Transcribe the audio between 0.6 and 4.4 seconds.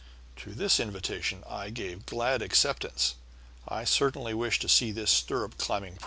invitation I gave glad acceptance; I certainly